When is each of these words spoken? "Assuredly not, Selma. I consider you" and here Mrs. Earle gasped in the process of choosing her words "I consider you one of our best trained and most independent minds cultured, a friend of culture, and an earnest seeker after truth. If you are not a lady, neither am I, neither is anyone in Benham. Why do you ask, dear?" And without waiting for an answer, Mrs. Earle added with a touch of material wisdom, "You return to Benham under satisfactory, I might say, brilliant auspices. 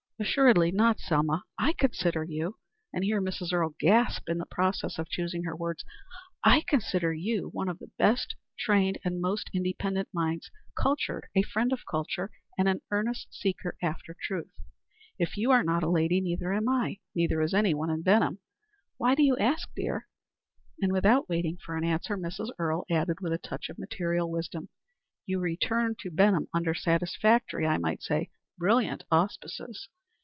"Assuredly 0.21 0.71
not, 0.71 0.99
Selma. 0.99 1.41
I 1.57 1.73
consider 1.73 2.23
you" 2.23 2.59
and 2.93 3.03
here 3.03 3.19
Mrs. 3.19 3.51
Earle 3.51 3.73
gasped 3.79 4.29
in 4.29 4.37
the 4.37 4.45
process 4.45 4.99
of 4.99 5.09
choosing 5.09 5.45
her 5.45 5.55
words 5.55 5.83
"I 6.43 6.63
consider 6.67 7.11
you 7.11 7.49
one 7.53 7.67
of 7.67 7.81
our 7.81 7.87
best 7.97 8.35
trained 8.59 8.99
and 9.03 9.19
most 9.19 9.49
independent 9.51 10.09
minds 10.13 10.51
cultured, 10.79 11.25
a 11.35 11.41
friend 11.41 11.73
of 11.73 11.87
culture, 11.89 12.29
and 12.55 12.67
an 12.69 12.81
earnest 12.91 13.33
seeker 13.33 13.75
after 13.81 14.15
truth. 14.21 14.51
If 15.17 15.37
you 15.37 15.49
are 15.49 15.63
not 15.63 15.81
a 15.81 15.89
lady, 15.89 16.21
neither 16.21 16.53
am 16.53 16.69
I, 16.69 16.99
neither 17.15 17.41
is 17.41 17.55
anyone 17.55 17.89
in 17.89 18.03
Benham. 18.03 18.37
Why 18.97 19.15
do 19.15 19.23
you 19.23 19.35
ask, 19.37 19.73
dear?" 19.75 20.07
And 20.79 20.93
without 20.93 21.29
waiting 21.29 21.57
for 21.57 21.75
an 21.77 21.83
answer, 21.83 22.15
Mrs. 22.15 22.51
Earle 22.59 22.85
added 22.91 23.21
with 23.21 23.33
a 23.33 23.39
touch 23.39 23.69
of 23.69 23.79
material 23.79 24.29
wisdom, 24.29 24.69
"You 25.25 25.39
return 25.39 25.95
to 26.01 26.11
Benham 26.11 26.47
under 26.53 26.75
satisfactory, 26.75 27.65
I 27.65 27.79
might 27.79 28.03
say, 28.03 28.29
brilliant 28.59 29.03
auspices. 29.09 29.89